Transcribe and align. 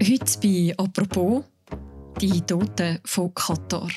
Heute 0.00 0.38
bei 0.40 0.74
«Apropos» 0.76 1.42
die 2.20 2.40
Toten 2.42 3.00
von 3.04 3.34
Katar. 3.34 3.88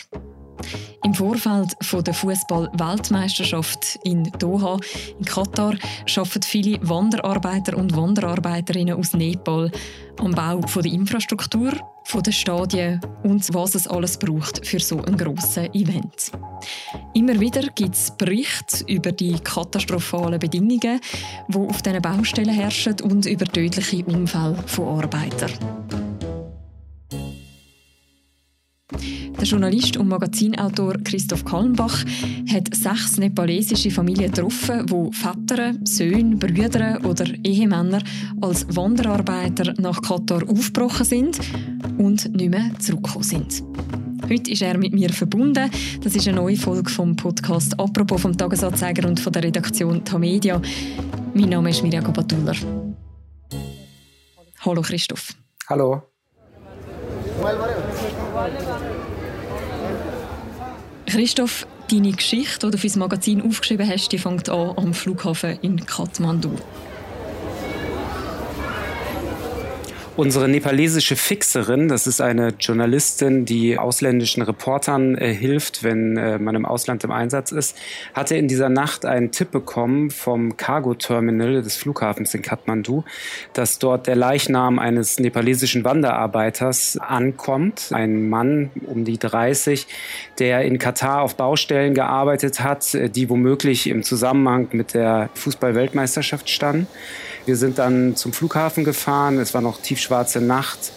Vorfeld 1.21 1.77
der 2.07 2.15
Fußball-Weltmeisterschaft 2.15 3.99
in 4.03 4.23
Doha 4.39 4.79
in 5.19 5.25
Katar 5.25 5.75
arbeiten 6.07 6.45
viele 6.45 6.79
Wanderarbeiter 6.81 7.77
und 7.77 7.95
Wanderarbeiterinnen 7.95 8.95
aus 8.95 9.13
Nepal 9.13 9.69
am 10.17 10.31
Bau 10.31 10.61
der 10.61 10.91
Infrastruktur, 10.91 11.73
der 12.25 12.31
Stadien 12.31 12.99
und 13.21 13.53
was 13.53 13.75
es 13.75 13.87
alles 13.87 14.17
braucht 14.17 14.65
für 14.65 14.79
so 14.79 14.97
ein 15.03 15.15
grosses 15.15 15.69
Event. 15.75 16.31
Immer 17.13 17.39
wieder 17.39 17.67
gibt 17.75 17.93
es 17.93 18.09
Berichte 18.17 18.83
über 18.87 19.11
die 19.11 19.33
katastrophalen 19.33 20.39
Bedingungen, 20.39 20.99
die 21.47 21.55
auf 21.55 21.83
diesen 21.83 22.01
Baustellen 22.01 22.55
herrschen 22.55 22.95
und 23.03 23.27
über 23.27 23.45
tödliche 23.45 24.03
Unfälle 24.05 24.55
von 24.65 25.03
Arbeitern. 25.03 25.51
Der 29.41 29.47
Journalist 29.47 29.97
und 29.97 30.07
Magazinautor 30.07 30.99
Christoph 31.03 31.43
Kalmbach 31.43 32.05
hat 32.53 32.75
sechs 32.75 33.17
nepalesische 33.17 33.89
Familien 33.89 34.31
getroffen, 34.31 34.85
wo 34.87 35.11
Väter, 35.11 35.73
Söhne, 35.83 36.35
Brüder 36.35 36.99
oder 37.03 37.25
Ehemänner 37.43 38.03
als 38.39 38.67
Wanderarbeiter 38.75 39.73
nach 39.79 39.99
Katar 39.99 40.47
aufgebrochen 40.47 41.05
sind 41.07 41.39
und 41.97 42.31
nicht 42.35 42.51
mehr 42.51 42.69
zurückgekommen 42.77 43.23
sind. 43.23 43.63
Heute 44.29 44.51
ist 44.51 44.61
er 44.61 44.77
mit 44.77 44.93
mir 44.93 45.09
verbunden. 45.09 45.71
Das 46.03 46.15
ist 46.15 46.27
eine 46.27 46.37
neue 46.37 46.55
Folge 46.55 46.91
vom 46.91 47.15
Podcast 47.15 47.79
«Apropos» 47.79 48.21
vom 48.21 48.37
Tagesanzeiger 48.37 49.09
und 49.09 49.19
von 49.19 49.33
der 49.33 49.41
Redaktion 49.41 50.05
Tamedia. 50.05 50.61
Mein 51.33 51.49
Name 51.49 51.71
ist 51.71 51.81
Mirja 51.81 52.01
Gabatuller. 52.01 52.55
Hallo 54.63 54.81
Christoph. 54.83 55.33
Hallo. 55.67 56.03
Christoph, 61.11 61.67
deine 61.91 62.13
Geschichte, 62.13 62.67
die 62.67 62.71
du 62.71 62.77
für 62.77 62.87
das 62.87 62.95
Magazin 62.95 63.41
aufgeschrieben 63.41 63.85
hast, 63.85 64.13
die 64.13 64.17
fängt 64.17 64.47
an 64.47 64.77
am 64.77 64.93
Flughafen 64.93 65.59
in 65.61 65.85
Kathmandu. 65.85 66.55
Unsere 70.17 70.49
nepalesische 70.49 71.15
Fixerin, 71.15 71.87
das 71.87 72.05
ist 72.05 72.19
eine 72.19 72.49
Journalistin, 72.59 73.45
die 73.45 73.77
ausländischen 73.77 74.41
Reportern 74.43 75.17
äh, 75.17 75.33
hilft, 75.33 75.83
wenn 75.83 76.17
äh, 76.17 76.37
man 76.37 76.53
im 76.53 76.65
Ausland 76.65 77.05
im 77.05 77.11
Einsatz 77.11 77.53
ist, 77.53 77.77
hatte 78.13 78.35
in 78.35 78.49
dieser 78.49 78.67
Nacht 78.67 79.05
einen 79.05 79.31
Tipp 79.31 79.51
bekommen 79.51 80.11
vom 80.11 80.57
Cargo 80.57 80.95
Terminal 80.95 81.61
des 81.61 81.77
Flughafens 81.77 82.33
in 82.33 82.41
Kathmandu, 82.41 83.05
dass 83.53 83.79
dort 83.79 84.05
der 84.05 84.17
Leichnam 84.17 84.79
eines 84.79 85.17
nepalesischen 85.17 85.85
Wanderarbeiters 85.85 86.97
ankommt. 86.97 87.91
Ein 87.93 88.29
Mann 88.29 88.69
um 88.85 89.05
die 89.05 89.17
30, 89.17 89.87
der 90.39 90.63
in 90.63 90.77
Katar 90.77 91.21
auf 91.21 91.35
Baustellen 91.35 91.93
gearbeitet 91.93 92.59
hat, 92.59 92.93
äh, 92.95 93.09
die 93.09 93.29
womöglich 93.29 93.87
im 93.87 94.03
Zusammenhang 94.03 94.67
mit 94.73 94.93
der 94.93 95.29
Fußball-Weltmeisterschaft 95.35 96.49
standen. 96.49 96.87
Wir 97.45 97.55
sind 97.55 97.79
dann 97.79 98.15
zum 98.15 98.33
Flughafen 98.33 98.83
gefahren. 98.83 99.39
Es 99.39 99.53
war 99.53 99.61
noch 99.61 99.81
tiefschwarze 99.81 100.41
Nacht. 100.41 100.91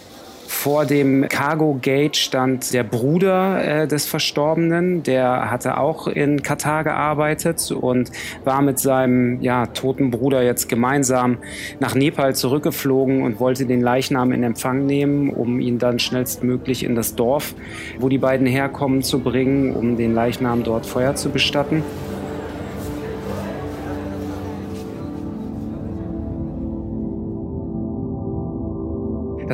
Vor 0.47 0.85
dem 0.85 1.27
Cargo 1.27 1.77
Gate 1.81 2.15
stand 2.15 2.71
der 2.71 2.83
Bruder 2.83 3.63
äh, 3.63 3.87
des 3.87 4.05
Verstorbenen, 4.05 5.01
der 5.01 5.49
hatte 5.49 5.77
auch 5.77 6.07
in 6.07 6.43
Katar 6.43 6.83
gearbeitet 6.83 7.71
und 7.71 8.11
war 8.43 8.61
mit 8.61 8.77
seinem 8.77 9.41
ja, 9.41 9.65
toten 9.67 10.11
Bruder 10.11 10.43
jetzt 10.43 10.69
gemeinsam 10.69 11.39
nach 11.79 11.95
Nepal 11.95 12.35
zurückgeflogen 12.35 13.23
und 13.23 13.39
wollte 13.39 13.65
den 13.65 13.81
Leichnam 13.81 14.31
in 14.31 14.43
Empfang 14.43 14.85
nehmen, 14.85 15.31
um 15.31 15.59
ihn 15.59 15.79
dann 15.79 15.97
schnellstmöglich 15.97 16.83
in 16.83 16.95
das 16.95 17.15
Dorf, 17.15 17.55
wo 17.99 18.07
die 18.07 18.19
beiden 18.19 18.45
herkommen, 18.45 19.01
zu 19.01 19.19
bringen, 19.19 19.75
um 19.75 19.97
den 19.97 20.13
Leichnam 20.13 20.63
dort 20.63 20.85
Feuer 20.85 21.15
zu 21.15 21.29
bestatten. 21.29 21.83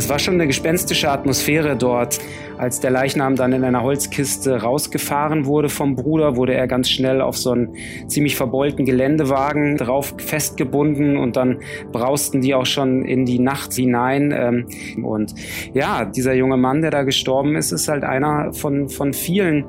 Das 0.01 0.09
war 0.09 0.17
schon 0.17 0.33
eine 0.33 0.47
gespenstische 0.47 1.11
Atmosphäre 1.11 1.77
dort. 1.77 2.17
Als 2.57 2.79
der 2.79 2.89
Leichnam 2.89 3.35
dann 3.35 3.53
in 3.53 3.63
einer 3.63 3.83
Holzkiste 3.83 4.63
rausgefahren 4.63 5.45
wurde 5.45 5.69
vom 5.69 5.95
Bruder, 5.95 6.35
wurde 6.35 6.55
er 6.55 6.65
ganz 6.65 6.89
schnell 6.89 7.21
auf 7.21 7.37
so 7.37 7.51
einen 7.51 7.75
ziemlich 8.07 8.35
verbeulten 8.35 8.83
Geländewagen 8.85 9.77
drauf 9.77 10.15
festgebunden 10.17 11.17
und 11.17 11.35
dann 11.35 11.59
brausten 11.91 12.41
die 12.41 12.55
auch 12.55 12.65
schon 12.65 13.05
in 13.05 13.25
die 13.25 13.37
Nacht 13.37 13.73
hinein. 13.73 14.33
Ähm, 14.35 15.03
und 15.05 15.35
ja, 15.75 16.03
dieser 16.03 16.33
junge 16.33 16.57
Mann, 16.57 16.81
der 16.81 16.89
da 16.89 17.03
gestorben 17.03 17.55
ist, 17.55 17.71
ist 17.71 17.87
halt 17.87 18.03
einer 18.03 18.53
von, 18.53 18.89
von 18.89 19.13
vielen 19.13 19.65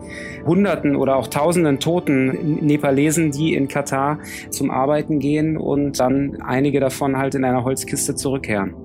Hunderten 0.46 0.96
oder 0.96 1.16
auch 1.16 1.26
Tausenden 1.26 1.78
toten 1.78 2.56
Nepalesen, 2.64 3.32
die 3.32 3.52
in 3.52 3.68
Katar 3.68 4.18
zum 4.48 4.70
Arbeiten 4.70 5.18
gehen 5.18 5.58
und 5.58 6.00
dann 6.00 6.40
einige 6.40 6.80
davon 6.80 7.18
halt 7.18 7.34
in 7.34 7.44
einer 7.44 7.64
Holzkiste 7.64 8.14
zurückkehren. 8.14 8.81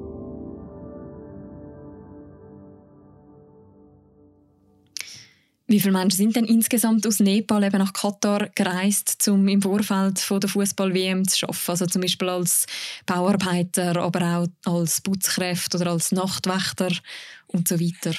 Wie 5.69 5.81
viele 5.81 5.91
Menschen 5.91 6.15
sind 6.15 6.35
denn 6.37 6.45
insgesamt 6.45 7.05
aus 7.05 7.19
Nepal 7.19 7.61
eben 7.61 7.79
nach 7.79 7.91
Katar 7.91 8.47
gereist, 8.55 9.27
um 9.27 9.45
im 9.49 9.61
Vorfeld 9.61 10.17
von 10.17 10.39
der 10.39 10.49
Fußball-WM 10.49 11.27
zu 11.27 11.45
arbeiten? 11.45 11.71
Also 11.71 11.85
zum 11.87 12.01
Beispiel 12.01 12.29
als 12.29 12.65
Bauarbeiter, 13.05 13.97
aber 13.97 14.47
auch 14.65 14.79
als 14.79 15.01
Putzkräfte 15.01 15.77
oder 15.77 15.91
als 15.91 16.13
Nachtwächter 16.13 16.89
und 17.47 17.67
so 17.67 17.77
weiter? 17.81 18.15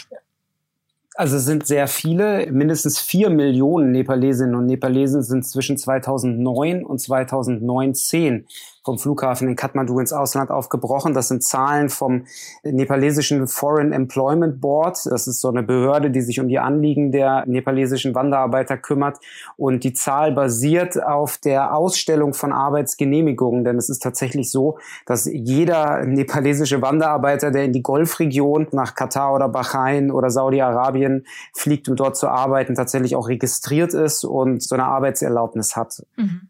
Also 1.14 1.36
es 1.36 1.46
sind 1.46 1.66
sehr 1.66 1.88
viele, 1.88 2.52
mindestens 2.52 3.00
vier 3.00 3.30
Millionen 3.30 3.92
Nepalesinnen 3.92 4.54
und 4.54 4.66
Nepalesen 4.66 5.22
sind 5.22 5.44
zwischen 5.44 5.78
2009 5.78 6.84
und 6.84 7.00
2019 7.00 8.46
vom 8.88 8.98
Flughafen 8.98 9.48
in 9.48 9.54
Kathmandu 9.54 9.98
ins 9.98 10.14
Ausland 10.14 10.50
aufgebrochen. 10.50 11.12
Das 11.12 11.28
sind 11.28 11.44
Zahlen 11.44 11.90
vom 11.90 12.24
nepalesischen 12.62 13.46
Foreign 13.46 13.92
Employment 13.92 14.62
Board. 14.62 15.04
Das 15.04 15.26
ist 15.26 15.42
so 15.42 15.50
eine 15.50 15.62
Behörde, 15.62 16.10
die 16.10 16.22
sich 16.22 16.40
um 16.40 16.48
die 16.48 16.58
Anliegen 16.58 17.12
der 17.12 17.44
nepalesischen 17.46 18.14
Wanderarbeiter 18.14 18.78
kümmert. 18.78 19.18
Und 19.58 19.84
die 19.84 19.92
Zahl 19.92 20.32
basiert 20.32 21.02
auf 21.02 21.36
der 21.36 21.74
Ausstellung 21.74 22.32
von 22.32 22.50
Arbeitsgenehmigungen. 22.50 23.62
Denn 23.62 23.76
es 23.76 23.90
ist 23.90 24.02
tatsächlich 24.02 24.50
so, 24.50 24.78
dass 25.04 25.26
jeder 25.26 26.06
nepalesische 26.06 26.80
Wanderarbeiter, 26.80 27.50
der 27.50 27.64
in 27.64 27.74
die 27.74 27.82
Golfregion 27.82 28.68
nach 28.72 28.94
Katar 28.94 29.34
oder 29.34 29.50
Bahrain 29.50 30.10
oder 30.10 30.30
Saudi-Arabien 30.30 31.26
fliegt, 31.52 31.90
um 31.90 31.96
dort 31.96 32.16
zu 32.16 32.28
arbeiten, 32.28 32.74
tatsächlich 32.74 33.16
auch 33.16 33.28
registriert 33.28 33.92
ist 33.92 34.24
und 34.24 34.62
so 34.62 34.76
eine 34.76 34.84
Arbeitserlaubnis 34.84 35.76
hat. 35.76 36.06
Mhm. 36.16 36.48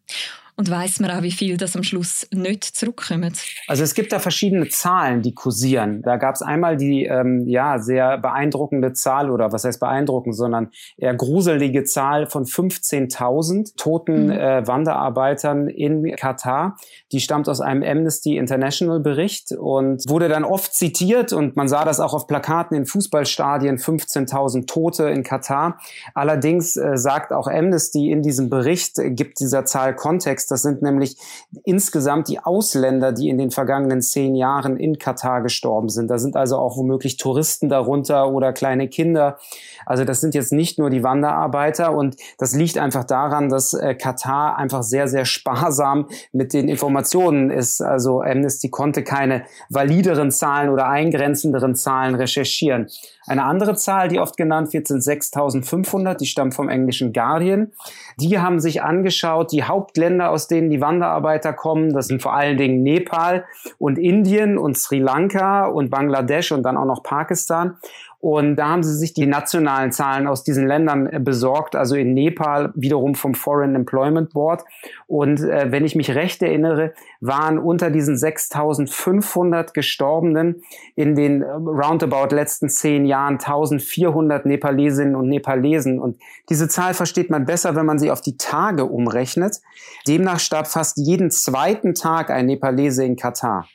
Und 0.59 0.69
weiß 0.69 0.99
man 0.99 1.13
auch, 1.13 1.23
wie 1.23 1.31
viel 1.31 1.57
das 1.57 1.77
am 1.77 1.85
Schluss 1.85 2.27
nicht 2.33 2.65
zurückkommt? 2.65 3.39
Also 3.69 3.85
es 3.85 3.95
gibt 3.95 4.13
da 4.13 4.19
verschiedene 4.19 4.69
Zahlen, 4.69 5.23
die 5.23 5.33
kursieren. 5.33 6.03
Da 6.03 6.17
gab 6.17 6.35
es 6.35 6.43
einmal 6.43 6.77
die 6.77 7.05
ähm, 7.05 7.47
ja 7.47 7.79
sehr 7.79 8.19
beeindruckende 8.19 8.93
Zahl 8.93 9.31
oder 9.31 9.53
was 9.53 9.63
heißt 9.63 9.79
beeindruckend, 9.79 10.35
sondern 10.35 10.71
eher 10.97 11.15
gruselige 11.15 11.85
Zahl 11.85 12.27
von 12.27 12.45
15.000 12.45 13.77
toten 13.77 14.25
mhm. 14.25 14.31
äh, 14.33 14.67
Wanderarbeitern 14.67 15.69
in 15.69 16.17
Katar. 16.17 16.77
Die 17.13 17.21
stammt 17.21 17.49
aus 17.49 17.61
einem 17.61 17.85
Amnesty 17.85 18.37
International 18.37 18.99
Bericht 18.99 19.53
und 19.53 20.03
wurde 20.09 20.29
dann 20.29 20.43
oft 20.43 20.75
zitiert 20.75 21.33
und 21.33 21.55
man 21.55 21.69
sah 21.69 21.85
das 21.85 22.01
auch 22.01 22.15
auf 22.15 22.27
Plakaten 22.27 22.77
in 22.77 22.85
Fußballstadien 22.85 23.79
15.000 23.79 24.67
Tote 24.67 25.05
in 25.05 25.23
Katar. 25.23 25.79
Allerdings 26.15 26.77
äh, 26.77 26.97
sagt 26.97 27.33
auch 27.33 27.47
Amnesty 27.47 28.11
in 28.11 28.23
diesem 28.23 28.51
Bericht 28.51 28.99
äh, 28.99 29.13
gibt 29.13 29.39
dieser 29.39 29.65
Zahl 29.65 29.95
Kontext 29.95 30.48
das 30.51 30.63
sind 30.63 30.83
nämlich 30.83 31.17
insgesamt 31.65 32.29
die 32.29 32.41
Ausländer, 32.41 33.13
die 33.13 33.29
in 33.29 33.39
den 33.39 33.51
vergangenen 33.51 34.03
zehn 34.03 34.35
Jahren 34.35 34.77
in 34.77 34.99
Katar 34.99 35.43
gestorben 35.43 35.89
sind. 35.89 36.11
Da 36.11 36.19
sind 36.19 36.37
also 36.37 36.59
auch 36.59 36.77
womöglich 36.77 37.17
Touristen 37.17 37.69
darunter 37.69 38.31
oder 38.31 38.53
kleine 38.53 38.89
Kinder. 38.89 39.39
Also 39.87 40.05
das 40.05 40.21
sind 40.21 40.35
jetzt 40.35 40.53
nicht 40.53 40.79
nur 40.79 40.91
die 40.91 41.03
Wanderarbeiter 41.03 41.95
und 41.95 42.17
das 42.39 42.55
liegt 42.55 42.79
einfach 42.79 43.05
daran, 43.05 43.49
dass 43.49 43.75
äh, 43.75 43.95
Katar 43.95 44.57
einfach 44.57 44.83
sehr, 44.83 45.09
sehr 45.09 45.25
sparsam 45.25 46.09
mit 46.33 46.53
den 46.53 46.69
Informationen 46.69 47.51
ist. 47.51 47.81
Also 47.81 48.23
Amnesty 48.23 48.71
konnte 48.71 49.03
keine 49.03 49.45
valideren 49.69 50.31
Zahlen 50.31 50.71
oder 50.71 50.89
eingrenzenderen 50.89 51.75
Zahlen 51.75 52.15
recherchieren. 52.15 52.89
Eine 53.29 53.45
andere 53.45 53.75
Zahl, 53.77 54.09
die 54.09 54.19
oft 54.19 54.37
genannt 54.37 54.73
wird, 54.73 54.87
sind 54.87 55.03
6.500. 55.03 56.15
Die 56.15 56.27
stammt 56.27 56.55
vom 56.55 56.69
englischen 56.69 57.13
Guardian. 57.13 57.73
Die 58.19 58.39
haben 58.39 58.59
sich 58.59 58.83
angeschaut, 58.83 59.53
die 59.53 59.65
Hauptländer, 59.65 60.31
aus 60.31 60.49
denen 60.49 60.71
die 60.71 60.81
Wanderarbeiter 60.81 61.53
kommen. 61.53 61.93
Das 61.93 62.07
sind 62.07 62.23
vor 62.23 62.35
allen 62.35 62.57
Dingen 62.57 62.83
Nepal 62.83 63.45
und 63.79 63.99
Indien 63.99 64.59
und 64.59 64.79
Sri 64.79 64.99
Lanka 64.99 65.67
und 65.67 65.91
Bangladesch 65.91 66.53
und 66.53 66.63
dann 66.63 66.77
auch 66.77 66.87
noch 66.87 67.03
Pakistan. 67.03 67.77
Und 68.21 68.57
da 68.57 68.69
haben 68.71 68.83
sie 68.83 68.97
sich 68.97 69.15
die 69.15 69.27
nationalen 69.27 69.93
Zahlen 69.93 70.27
aus 70.27 70.43
diesen 70.43 70.67
Ländern 70.67 71.07
äh, 71.07 71.21
besorgt, 71.21 71.77
also 71.77 71.95
in 71.95 72.15
Nepal 72.15 72.73
wiederum 72.75 73.15
vom 73.15 73.35
Foreign 73.35 73.77
Employment 73.77 74.33
Board. 74.33 74.65
Und 75.07 75.41
äh, 75.41 75.71
wenn 75.71 75.85
ich 75.85 75.95
mich 75.95 76.15
recht 76.15 76.43
erinnere, 76.43 76.95
waren 77.21 77.59
unter 77.59 77.91
diesen 77.91 78.17
6500 78.17 79.73
Gestorbenen 79.73 80.63
in 80.97 81.15
den 81.15 81.43
äh, 81.43 81.47
roundabout 81.49 82.35
letzten 82.35 82.69
zehn 82.69 83.07
Jahren 83.07 83.35
1400 83.35 84.47
Nepalesinnen 84.47 85.15
und 85.15 85.29
Nepalesen. 85.29 86.01
Und 86.01 86.19
diese 86.49 86.67
Zahl 86.67 86.95
versteht 86.95 87.31
man 87.31 87.47
besser, 87.47 87.77
wenn 87.77 87.87
man 87.87 88.01
sie 88.01 88.11
auf 88.11 88.21
die 88.21 88.37
Tage 88.37 88.85
umrechnet. 88.85 89.61
Demnach 90.09 90.41
starb 90.41 90.67
fast 90.67 90.97
jeden 90.97 91.31
zweiten 91.31 91.95
Tag 91.95 92.31
ein 92.31 92.47
Nepalese 92.47 93.05
in 93.05 93.15
Katar. 93.15 93.69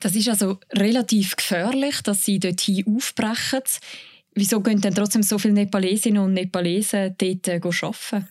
Das 0.00 0.14
ist 0.16 0.28
also 0.28 0.58
relativ 0.72 1.36
gefährlich, 1.36 2.00
dass 2.02 2.24
sie 2.24 2.40
dorthin 2.40 2.96
aufbrechen. 2.96 3.62
Wieso 4.34 4.60
gehen 4.60 4.80
denn 4.80 4.94
trotzdem 4.94 5.22
so 5.22 5.38
viele 5.38 5.54
Nepalesinnen 5.54 6.22
und 6.22 6.32
Nepalesen 6.32 7.14
dort 7.18 7.48
äh, 7.48 7.60
arbeiten? 7.62 8.28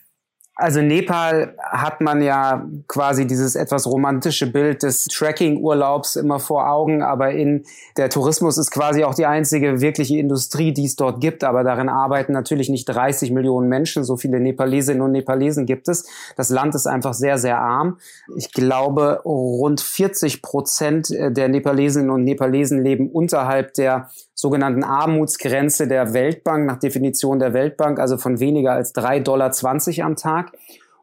Also 0.59 0.81
Nepal 0.81 1.55
hat 1.71 2.01
man 2.01 2.21
ja 2.21 2.67
quasi 2.89 3.25
dieses 3.25 3.55
etwas 3.55 3.87
romantische 3.87 4.51
Bild 4.51 4.83
des 4.83 5.05
Trekking-Urlaubs 5.05 6.17
immer 6.17 6.39
vor 6.39 6.69
Augen, 6.69 7.01
aber 7.01 7.31
in 7.31 7.63
der 7.95 8.09
Tourismus 8.09 8.57
ist 8.57 8.69
quasi 8.69 9.05
auch 9.05 9.15
die 9.15 9.25
einzige 9.25 9.79
wirkliche 9.79 10.17
Industrie, 10.17 10.73
die 10.73 10.83
es 10.83 10.97
dort 10.97 11.21
gibt. 11.21 11.45
Aber 11.45 11.63
darin 11.63 11.87
arbeiten 11.87 12.33
natürlich 12.33 12.67
nicht 12.67 12.83
30 12.85 13.31
Millionen 13.31 13.69
Menschen, 13.69 14.03
so 14.03 14.17
viele 14.17 14.41
Nepalesinnen 14.41 15.01
und 15.01 15.13
Nepalesen 15.13 15.65
gibt 15.65 15.87
es. 15.87 16.09
Das 16.35 16.49
Land 16.49 16.75
ist 16.75 16.87
einfach 16.87 17.13
sehr, 17.13 17.37
sehr 17.37 17.59
arm. 17.59 17.97
Ich 18.35 18.51
glaube, 18.51 19.21
rund 19.23 19.79
40 19.79 20.41
Prozent 20.41 21.07
der 21.09 21.47
Nepalesinnen 21.47 22.09
und 22.09 22.25
Nepalesen 22.25 22.83
leben 22.83 23.09
unterhalb 23.09 23.75
der 23.75 24.09
sogenannten 24.39 24.85
Armutsgrenze 24.85 25.85
der 25.85 26.13
Weltbank, 26.13 26.65
nach 26.65 26.79
Definition 26.79 27.39
der 27.39 27.53
Weltbank, 27.53 27.99
also 27.99 28.17
von 28.17 28.39
weniger 28.39 28.71
als 28.71 28.95
3,20 28.95 29.23
Dollar 29.23 30.05
am 30.05 30.15
Tag. 30.15 30.53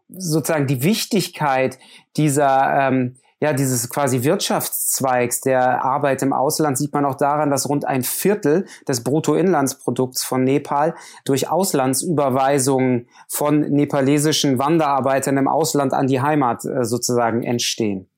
Sozusagen 0.09 0.67
die 0.67 0.83
Wichtigkeit 0.83 1.79
dieser, 2.17 2.89
ähm, 2.89 3.17
ja, 3.39 3.53
dieses 3.53 3.91
quasi 3.91 4.23
Wirtschaftszweigs 4.23 5.43
der 5.43 5.85
Arbeit 5.85 6.23
im 6.23 6.33
Ausland 6.33 6.79
sieht 6.79 6.95
man 6.95 7.05
auch 7.05 7.17
daran, 7.17 7.51
dass 7.51 7.69
rund 7.69 7.85
ein 7.85 8.05
Viertel 8.05 8.65
des 8.89 9.05
Bruttoinlandsprodukts 9.05 10.25
von 10.25 10.43
Nepal 10.43 10.95
durch 11.27 11.51
Auslandsüberweisungen 11.51 13.07
von 13.29 13.61
nepalesischen 13.61 14.59
Wanderarbeitern 14.59 15.37
im 15.37 15.47
Ausland 15.47 15.93
an 15.93 16.07
die 16.07 16.23
Heimat 16.23 16.65
äh, 16.65 16.85
sozusagen 16.85 17.43
entstehen. 17.43 18.09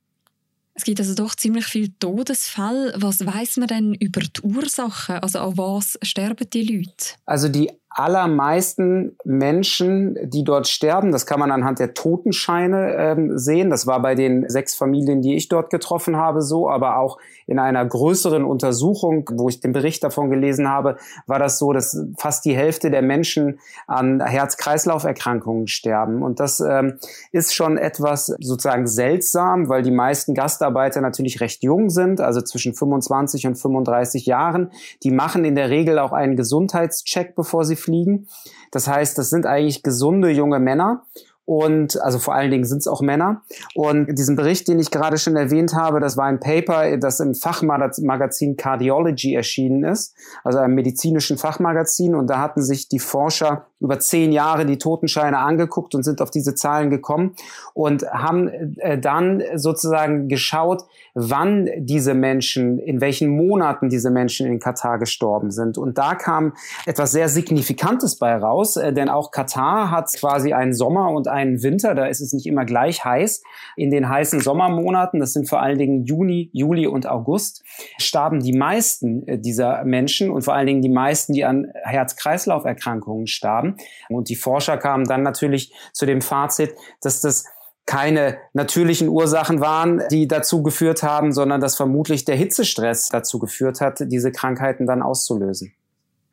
Es 0.78 0.84
gibt 0.84 1.00
also 1.00 1.16
doch 1.16 1.34
ziemlich 1.34 1.66
viel 1.66 1.88
Todesfälle. 1.98 2.94
Was 2.96 3.26
weiß 3.26 3.56
man 3.56 3.66
denn 3.66 3.94
über 3.94 4.20
die 4.20 4.40
Ursachen? 4.42 5.16
Also 5.16 5.40
an 5.40 5.58
was 5.58 5.98
sterben 6.02 6.48
die 6.48 6.62
Leute? 6.62 7.16
Also 7.26 7.48
die 7.48 7.68
allermeisten 7.90 9.16
Menschen, 9.24 10.16
die 10.22 10.44
dort 10.44 10.68
sterben, 10.68 11.10
das 11.10 11.26
kann 11.26 11.40
man 11.40 11.50
anhand 11.50 11.78
der 11.78 11.94
Totenscheine 11.94 12.94
ähm, 12.94 13.38
sehen. 13.38 13.70
Das 13.70 13.86
war 13.86 14.00
bei 14.02 14.14
den 14.14 14.48
sechs 14.48 14.74
Familien, 14.74 15.22
die 15.22 15.36
ich 15.36 15.48
dort 15.48 15.70
getroffen 15.70 16.16
habe, 16.16 16.42
so, 16.42 16.68
aber 16.68 16.98
auch 16.98 17.18
in 17.48 17.58
einer 17.58 17.84
größeren 17.84 18.44
Untersuchung, 18.44 19.28
wo 19.32 19.48
ich 19.48 19.60
den 19.60 19.72
Bericht 19.72 20.04
davon 20.04 20.28
gelesen 20.28 20.68
habe, 20.68 20.96
war 21.26 21.38
das 21.38 21.58
so, 21.58 21.72
dass 21.72 21.98
fast 22.18 22.44
die 22.44 22.54
Hälfte 22.54 22.90
der 22.90 23.00
Menschen 23.00 23.58
an 23.86 24.20
Herz-Kreislauf-Erkrankungen 24.20 25.66
sterben. 25.66 26.22
Und 26.22 26.40
das 26.40 26.60
ähm, 26.60 26.98
ist 27.32 27.54
schon 27.54 27.78
etwas 27.78 28.26
sozusagen 28.26 28.86
seltsam, 28.86 29.70
weil 29.70 29.82
die 29.82 29.90
meisten 29.90 30.34
Gastarbeiter 30.34 31.00
natürlich 31.00 31.40
recht 31.40 31.62
jung 31.62 31.88
sind, 31.88 32.20
also 32.20 32.42
zwischen 32.42 32.74
25 32.74 33.46
und 33.46 33.56
35 33.56 34.26
Jahren. 34.26 34.70
Die 35.02 35.10
machen 35.10 35.46
in 35.46 35.54
der 35.54 35.70
Regel 35.70 35.98
auch 35.98 36.12
einen 36.12 36.36
Gesundheitscheck, 36.36 37.34
bevor 37.34 37.64
sie 37.64 37.76
fliegen. 37.78 38.28
Das 38.70 38.88
heißt, 38.88 39.16
das 39.18 39.30
sind 39.30 39.46
eigentlich 39.46 39.82
gesunde 39.82 40.30
junge 40.30 40.58
Männer 40.60 41.04
und 41.48 41.98
also 42.02 42.18
vor 42.18 42.34
allen 42.34 42.50
Dingen 42.50 42.64
sind 42.64 42.80
es 42.80 42.86
auch 42.86 43.00
Männer. 43.00 43.40
Und 43.74 44.18
diesen 44.18 44.36
Bericht, 44.36 44.68
den 44.68 44.78
ich 44.78 44.90
gerade 44.90 45.16
schon 45.16 45.34
erwähnt 45.34 45.72
habe, 45.72 45.98
das 45.98 46.18
war 46.18 46.26
ein 46.26 46.40
Paper, 46.40 46.98
das 46.98 47.20
im 47.20 47.34
Fachmagazin 47.34 48.58
Cardiology 48.58 49.34
erschienen 49.34 49.82
ist, 49.82 50.14
also 50.44 50.58
einem 50.58 50.74
medizinischen 50.74 51.38
Fachmagazin. 51.38 52.14
Und 52.14 52.28
da 52.28 52.40
hatten 52.40 52.60
sich 52.60 52.88
die 52.88 52.98
Forscher 52.98 53.64
über 53.80 53.98
zehn 53.98 54.32
Jahre 54.32 54.66
die 54.66 54.76
Totenscheine 54.76 55.38
angeguckt 55.38 55.94
und 55.94 56.02
sind 56.02 56.20
auf 56.20 56.30
diese 56.30 56.54
Zahlen 56.54 56.90
gekommen 56.90 57.34
und 57.72 58.04
haben 58.10 58.76
äh, 58.78 58.98
dann 58.98 59.42
sozusagen 59.54 60.28
geschaut, 60.28 60.84
wann 61.14 61.68
diese 61.78 62.14
Menschen, 62.14 62.78
in 62.78 63.00
welchen 63.00 63.28
Monaten 63.28 63.88
diese 63.88 64.10
Menschen 64.10 64.46
in 64.46 64.58
Katar 64.58 64.98
gestorben 64.98 65.50
sind. 65.50 65.78
Und 65.78 65.96
da 65.96 66.14
kam 66.14 66.52
etwas 66.86 67.12
sehr 67.12 67.28
Signifikantes 67.28 68.16
bei 68.16 68.36
raus, 68.36 68.76
äh, 68.76 68.92
denn 68.92 69.08
auch 69.08 69.30
Katar 69.30 69.90
hat 69.90 70.12
quasi 70.18 70.52
einen 70.52 70.74
Sommer 70.74 71.10
und 71.10 71.28
Winter, 71.62 71.94
da 71.94 72.06
ist 72.06 72.20
es 72.20 72.32
nicht 72.32 72.46
immer 72.46 72.64
gleich 72.64 73.04
heiß. 73.04 73.42
In 73.76 73.90
den 73.90 74.08
heißen 74.08 74.40
Sommermonaten, 74.40 75.20
das 75.20 75.32
sind 75.32 75.48
vor 75.48 75.62
allen 75.62 75.78
Dingen 75.78 76.04
Juni, 76.04 76.50
Juli 76.52 76.86
und 76.86 77.06
August, 77.06 77.64
starben 77.98 78.40
die 78.40 78.52
meisten 78.52 79.26
äh, 79.26 79.38
dieser 79.38 79.84
Menschen 79.84 80.30
und 80.30 80.42
vor 80.42 80.54
allen 80.54 80.66
Dingen 80.66 80.82
die 80.82 80.88
meisten, 80.88 81.32
die 81.32 81.44
an 81.44 81.68
Herz-Kreislauf-Erkrankungen 81.84 83.26
starben. 83.26 83.76
Und 84.08 84.28
die 84.28 84.36
Forscher 84.36 84.76
kamen 84.76 85.04
dann 85.04 85.22
natürlich 85.22 85.72
zu 85.92 86.06
dem 86.06 86.20
Fazit, 86.20 86.74
dass 87.00 87.20
das 87.20 87.44
keine 87.86 88.36
natürlichen 88.52 89.08
Ursachen 89.08 89.60
waren, 89.60 90.02
die 90.10 90.28
dazu 90.28 90.62
geführt 90.62 91.02
haben, 91.02 91.32
sondern 91.32 91.62
dass 91.62 91.74
vermutlich 91.74 92.26
der 92.26 92.36
Hitzestress 92.36 93.08
dazu 93.08 93.38
geführt 93.38 93.80
hat, 93.80 94.00
diese 94.00 94.30
Krankheiten 94.30 94.86
dann 94.86 95.00
auszulösen. 95.00 95.72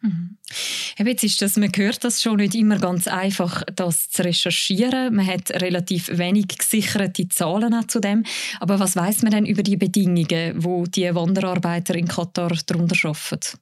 Mhm. 0.02 0.38
Jetzt 0.97 1.24
ist 1.24 1.42
das, 1.42 1.57
man 1.57 1.71
hört 1.75 2.03
das 2.03 2.21
schon 2.21 2.38
nicht 2.38 2.56
immer 2.56 2.80
ganz 2.80 3.07
einfach, 3.07 3.63
das 3.75 4.09
zu 4.09 4.24
recherchieren. 4.24 5.15
Man 5.15 5.27
hat 5.27 5.51
relativ 5.62 6.09
wenig 6.18 6.47
gesicherte 6.47 7.27
Zahlen 7.27 7.74
auch 7.74 7.88
zu 7.88 8.00
dem. 8.00 8.24
Aber 8.62 8.80
was 8.80 8.95
weiß 8.95 9.24
man 9.24 9.31
denn 9.31 9.45
über 9.45 9.62
die 9.62 9.75
Bedingungen, 9.75 10.63
wo 10.63 10.86
die 10.86 11.13
Wanderarbeiter 11.13 11.95
in 11.95 12.07
Katar 12.07 12.51
darunter 12.65 12.95
arbeiten? 13.09 13.59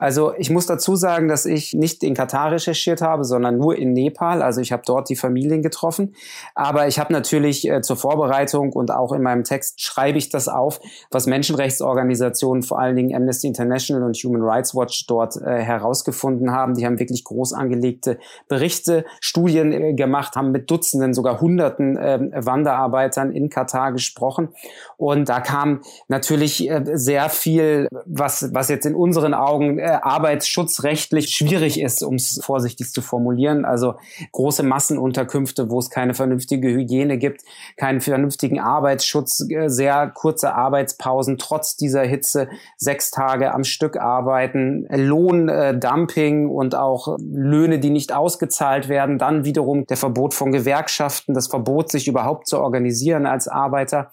Also 0.00 0.32
ich 0.38 0.48
muss 0.48 0.64
dazu 0.64 0.96
sagen, 0.96 1.28
dass 1.28 1.44
ich 1.44 1.74
nicht 1.74 2.02
in 2.02 2.14
Katar 2.14 2.52
recherchiert 2.52 3.02
habe, 3.02 3.22
sondern 3.22 3.58
nur 3.58 3.76
in 3.76 3.92
Nepal. 3.92 4.40
Also 4.40 4.62
ich 4.62 4.72
habe 4.72 4.82
dort 4.86 5.10
die 5.10 5.14
Familien 5.14 5.60
getroffen. 5.60 6.14
Aber 6.54 6.88
ich 6.88 6.98
habe 6.98 7.12
natürlich 7.12 7.68
äh, 7.68 7.82
zur 7.82 7.98
Vorbereitung 7.98 8.72
und 8.72 8.90
auch 8.90 9.12
in 9.12 9.20
meinem 9.20 9.44
Text 9.44 9.82
schreibe 9.82 10.16
ich 10.16 10.30
das 10.30 10.48
auf, 10.48 10.80
was 11.10 11.26
Menschenrechtsorganisationen, 11.26 12.62
vor 12.62 12.78
allen 12.78 12.96
Dingen 12.96 13.14
Amnesty 13.14 13.46
International 13.46 14.02
und 14.02 14.16
Human 14.16 14.40
Rights 14.40 14.74
Watch 14.74 15.06
dort 15.06 15.36
äh, 15.36 15.60
herausgefunden 15.60 16.50
haben. 16.50 16.74
Die 16.74 16.86
haben 16.86 16.98
wirklich 16.98 17.22
groß 17.22 17.52
angelegte 17.52 18.18
Berichte, 18.48 19.04
Studien 19.20 19.70
äh, 19.70 19.92
gemacht, 19.92 20.34
haben 20.34 20.50
mit 20.50 20.70
Dutzenden, 20.70 21.12
sogar 21.12 21.42
Hunderten 21.42 21.98
ähm, 22.00 22.32
Wanderarbeitern 22.34 23.32
in 23.32 23.50
Katar 23.50 23.92
gesprochen. 23.92 24.48
Und 24.96 25.28
da 25.28 25.40
kam 25.40 25.82
natürlich 26.08 26.70
äh, 26.70 26.82
sehr 26.94 27.28
viel, 27.28 27.86
was, 28.06 28.48
was 28.54 28.70
jetzt 28.70 28.86
in 28.86 28.94
unseren 28.94 29.34
Augen 29.34 29.78
äh, 29.78 29.89
arbeitsschutzrechtlich 29.90 31.30
schwierig 31.30 31.80
ist, 31.80 32.02
um 32.02 32.14
es 32.16 32.40
vorsichtig 32.42 32.92
zu 32.92 33.02
formulieren. 33.02 33.64
Also 33.64 33.94
große 34.32 34.62
Massenunterkünfte, 34.62 35.70
wo 35.70 35.78
es 35.78 35.90
keine 35.90 36.14
vernünftige 36.14 36.68
Hygiene 36.68 37.18
gibt, 37.18 37.42
keinen 37.76 38.00
vernünftigen 38.00 38.60
Arbeitsschutz, 38.60 39.46
äh, 39.50 39.68
sehr 39.68 40.08
kurze 40.08 40.54
Arbeitspausen, 40.54 41.38
trotz 41.38 41.76
dieser 41.76 42.02
Hitze, 42.02 42.48
sechs 42.76 43.10
Tage 43.10 43.52
am 43.52 43.64
Stück 43.64 43.96
arbeiten, 43.96 44.86
Lohndumping 44.90 46.48
und 46.48 46.74
auch 46.74 47.16
Löhne, 47.20 47.78
die 47.78 47.90
nicht 47.90 48.12
ausgezahlt 48.12 48.88
werden, 48.88 49.18
dann 49.18 49.44
wiederum 49.44 49.86
der 49.86 49.96
Verbot 49.96 50.34
von 50.34 50.52
Gewerkschaften, 50.52 51.34
das 51.34 51.48
Verbot, 51.48 51.90
sich 51.90 52.08
überhaupt 52.08 52.46
zu 52.46 52.58
organisieren 52.58 53.26
als 53.26 53.48
Arbeiter 53.48 54.10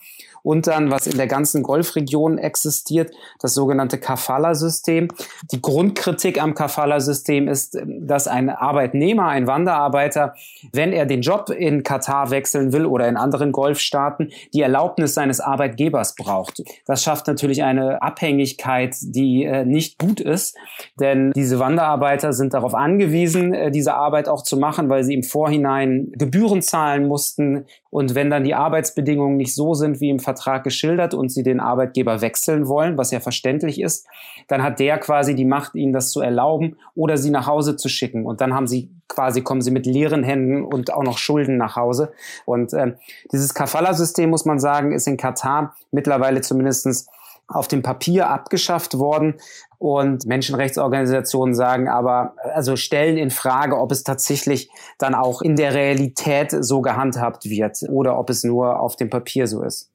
und 0.48 0.66
dann, 0.66 0.90
was 0.92 1.08
in 1.08 1.18
der 1.18 1.28
ganzen 1.28 1.62
Golfregion 1.62 2.38
existiert, 2.38 3.12
das 3.42 3.54
sogenannte 3.54 3.98
Kafala-System. 3.98 5.10
Die 5.52 5.62
Grundkritik 5.62 6.42
am 6.42 6.56
Kafala-System 6.56 7.50
ist, 7.50 7.78
dass 7.86 8.30
ein 8.30 8.50
Arbeitnehmer, 8.50 9.28
ein 9.28 9.46
Wanderarbeiter, 9.46 10.36
wenn 10.72 10.94
er 10.94 11.06
den 11.06 11.20
Job 11.20 11.50
in 11.50 11.84
Katar 11.84 12.32
wechseln 12.32 12.72
will 12.72 12.86
oder 12.86 13.10
in 13.10 13.18
anderen 13.18 13.52
Golfstaaten, 13.52 14.32
die 14.54 14.62
Erlaubnis 14.62 15.16
seines 15.16 15.42
Arbeitgebers 15.42 16.16
braucht. 16.16 16.64
Das 16.86 17.04
schafft 17.04 17.28
natürlich 17.28 17.64
eine 17.64 18.02
Abhängigkeit, 18.02 18.96
die 19.02 19.44
äh, 19.44 19.66
nicht 19.66 20.00
gut 20.00 20.22
ist, 20.22 20.56
denn 20.98 21.34
diese 21.36 21.60
Wanderarbeiter 21.60 22.32
sind 22.32 22.54
darauf 22.54 22.74
angewiesen, 22.74 23.54
äh, 23.54 23.70
diese 23.70 23.96
Arbeit 23.96 24.30
auch 24.30 24.44
zu 24.44 24.56
machen, 24.56 24.88
weil 24.88 25.04
sie 25.04 25.14
im 25.14 25.24
Vorhinein 25.24 26.14
Gebühren 26.16 26.62
zahlen 26.62 27.06
mussten, 27.06 27.66
und 27.90 28.16
wenn 28.16 28.30
dann 28.30 28.44
die 28.44 28.54
Arbeitsbedingungen 28.54 29.38
nicht 29.38 29.56
so 29.56 29.74
sind 29.74 30.02
wie 30.02 30.10
im 30.10 30.20
Vertrag 30.20 30.64
geschildert 30.64 31.14
und 31.14 31.30
sie 31.32 31.44
den 31.44 31.60
Arbeitgeber 31.60 32.22
wechseln 32.22 32.68
wollen, 32.68 32.98
was 32.98 33.12
ja 33.12 33.20
verständlich 33.20 33.82
ist, 33.82 34.08
dann 34.48 34.64
hat 34.64 34.80
der 34.80 34.98
quasi 34.98 35.36
die 35.36 35.46
Macht, 35.46 35.76
ihnen 35.76 35.94
das 35.94 36.12
zu 36.12 36.22
erlauben 36.22 36.78
oder 36.96 37.18
sie 37.18 37.30
nach 37.30 37.48
Hause 37.48 37.78
zu 37.78 37.90
schicken. 37.90 38.26
Und 38.26 38.42
dann 38.42 38.54
haben 38.54 38.68
sie 38.68 38.90
quasi, 39.08 39.42
kommen 39.42 39.62
sie 39.62 39.72
mit 39.72 39.86
leeren 39.86 40.24
Händen 40.24 40.64
und 40.64 40.94
auch 40.94 41.04
noch 41.04 41.18
Schulden 41.18 41.58
nach 41.58 41.76
Hause. 41.76 42.12
Und 42.46 42.74
äh, 42.74 42.94
dieses 43.32 43.54
Kafala-System, 43.54 44.30
muss 44.30 44.46
man 44.46 44.60
sagen, 44.60 44.92
ist 44.92 45.08
in 45.08 45.18
Katar 45.18 45.76
mittlerweile 45.92 46.42
zumindestens 46.42 47.08
auf 47.48 47.68
dem 47.68 47.82
Papier 47.82 48.30
abgeschafft 48.30 48.98
worden. 48.98 49.36
Und 49.80 50.26
Menschenrechtsorganisationen 50.26 51.54
sagen 51.54 51.88
aber, 51.88 52.36
also 52.56 52.76
stellen 52.76 53.18
in 53.18 53.30
Frage, 53.30 53.80
ob 53.80 53.92
es 53.92 54.04
tatsächlich 54.04 54.70
dann 54.98 55.14
auch 55.14 55.42
in 55.42 55.56
der 55.56 55.74
Realität 55.76 56.56
so 56.60 56.82
gehandhabt 56.82 57.46
wird 57.46 57.84
oder 57.88 58.18
ob 58.18 58.30
es 58.32 58.44
nur 58.44 58.80
auf 58.80 58.96
dem 58.96 59.10
Papier 59.10 59.46
so 59.48 59.62
ist. 59.62 59.92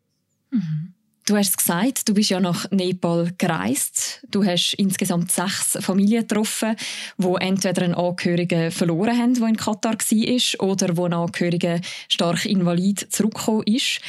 Mhm. 0.50 0.94
Du 1.24 1.36
hast 1.36 1.56
gesagt, 1.56 2.08
du 2.08 2.14
bist 2.14 2.30
ja 2.30 2.40
nach 2.40 2.68
Nepal 2.72 3.30
gereist. 3.38 4.26
Du 4.28 4.44
hast 4.44 4.74
insgesamt 4.74 5.30
sechs 5.30 5.78
Familien 5.80 6.26
getroffen, 6.26 6.74
wo 7.16 7.36
entweder 7.36 7.82
einen 7.82 7.94
Angehörigen 7.94 8.72
verloren 8.72 9.16
haben, 9.16 9.34
der 9.34 9.48
in 9.48 9.56
Katar 9.56 9.94
war, 9.94 10.68
oder 10.68 10.96
wo 10.96 11.04
ein 11.04 11.12
Angehöriger 11.12 11.80
stark 12.08 12.44
invalid 12.44 13.06
zurückgekommen 13.12 13.62
ist. 13.66 14.00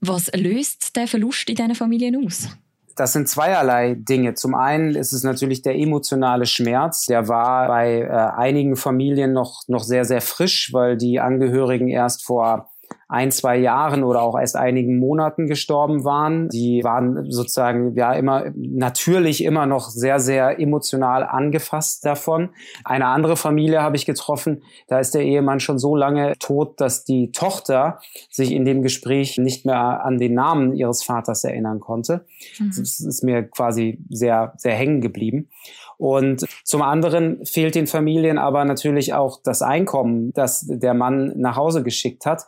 Was 0.00 0.30
löst 0.34 0.96
der 0.96 1.06
Verlust 1.06 1.48
in 1.50 1.56
diesen 1.56 1.74
Familien 1.74 2.24
aus? 2.24 2.48
Das 2.96 3.12
sind 3.12 3.28
zweierlei 3.28 3.94
Dinge. 3.94 4.34
Zum 4.34 4.54
einen 4.54 4.94
ist 4.94 5.12
es 5.12 5.22
natürlich 5.22 5.60
der 5.60 5.76
emotionale 5.76 6.46
Schmerz. 6.46 7.04
Der 7.04 7.28
war 7.28 7.68
bei 7.68 8.00
äh, 8.00 8.08
einigen 8.08 8.74
Familien 8.74 9.34
noch, 9.34 9.62
noch 9.68 9.84
sehr, 9.84 10.06
sehr 10.06 10.22
frisch, 10.22 10.72
weil 10.72 10.96
die 10.96 11.20
Angehörigen 11.20 11.88
erst 11.88 12.24
vor 12.24 12.70
ein, 13.08 13.30
zwei 13.30 13.56
Jahren 13.56 14.02
oder 14.02 14.22
auch 14.22 14.38
erst 14.38 14.56
einigen 14.56 14.98
Monaten 14.98 15.46
gestorben 15.46 16.04
waren. 16.04 16.48
Die 16.48 16.82
waren 16.82 17.30
sozusagen 17.30 17.94
ja 17.94 18.12
immer 18.12 18.46
natürlich 18.56 19.44
immer 19.44 19.66
noch 19.66 19.90
sehr, 19.90 20.18
sehr 20.18 20.58
emotional 20.58 21.22
angefasst 21.22 22.04
davon. 22.04 22.50
Eine 22.84 23.06
andere 23.06 23.36
Familie 23.36 23.82
habe 23.82 23.96
ich 23.96 24.06
getroffen, 24.06 24.62
da 24.88 24.98
ist 24.98 25.14
der 25.14 25.22
Ehemann 25.22 25.60
schon 25.60 25.78
so 25.78 25.94
lange 25.94 26.32
tot, 26.40 26.80
dass 26.80 27.04
die 27.04 27.30
Tochter 27.30 28.00
sich 28.28 28.50
in 28.50 28.64
dem 28.64 28.82
Gespräch 28.82 29.38
nicht 29.38 29.64
mehr 29.66 30.04
an 30.04 30.18
den 30.18 30.34
Namen 30.34 30.74
ihres 30.74 31.04
Vaters 31.04 31.44
erinnern 31.44 31.78
konnte. 31.78 32.24
Mhm. 32.58 32.72
Das 32.76 33.00
ist 33.00 33.22
mir 33.22 33.44
quasi 33.44 34.00
sehr, 34.10 34.52
sehr 34.56 34.74
hängen 34.74 35.00
geblieben. 35.00 35.48
Und 35.98 36.46
zum 36.64 36.82
anderen 36.82 37.44
fehlt 37.46 37.74
den 37.74 37.86
Familien 37.86 38.38
aber 38.38 38.64
natürlich 38.64 39.14
auch 39.14 39.40
das 39.42 39.62
Einkommen, 39.62 40.32
das 40.34 40.66
der 40.68 40.94
Mann 40.94 41.32
nach 41.36 41.56
Hause 41.56 41.82
geschickt 41.82 42.26
hat. 42.26 42.46